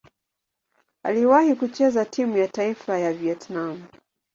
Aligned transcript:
Aliwahi 1.03 1.55
kucheza 1.55 2.05
timu 2.05 2.37
ya 2.37 2.47
taifa 2.47 2.97
ya 2.99 3.13
Vietnam. 3.13 3.83